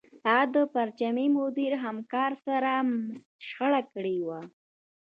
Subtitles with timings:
[0.27, 2.71] هغه د پرچمي مدیر همکار سره
[3.47, 4.41] شخړه کړې وه